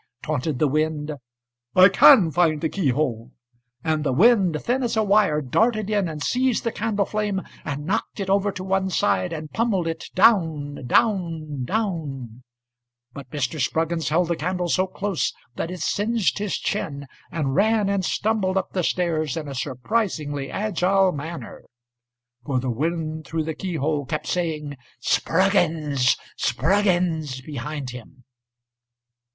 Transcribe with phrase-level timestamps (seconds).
[0.23, 6.09] âTaunted the wind.âI can find the keyhole.âAnd the wind, thin as a wire, Darted in
[6.09, 10.87] and seized the candle flameAnd knocked it over to one sideAnd pummelled it down â
[10.87, 13.59] down â down â!But Mr.
[13.61, 18.57] Spruggins held the candle so close that it singed his chin, And ran and stumbled
[18.57, 21.61] up the stairs in a surprisingly agile manner,
[22.43, 26.17] For the wind through the keyhole kept saying, âSpruggins!
[26.37, 28.23] Spruggins!âbehind him.